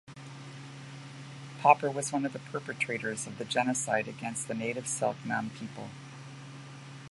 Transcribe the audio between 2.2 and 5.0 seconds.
of the perpetrators of the genocide against the native